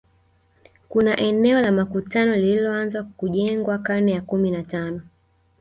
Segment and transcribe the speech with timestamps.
[0.89, 5.01] Kuna eneo la makutano lililoanza kujengwa karne ya kumi na tano